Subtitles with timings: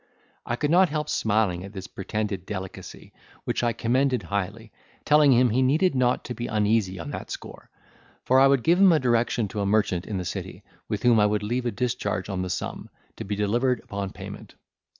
[0.47, 3.13] I could not help smiling at this pretended delicacy,
[3.43, 4.71] which I commended highly,
[5.05, 7.69] telling him he needed not to be uneasy on that score,
[8.25, 11.19] for I would give him a direction to a merchant in the city, with whom
[11.19, 14.55] I would leave a discharge on the sum, to be delivered upon payment.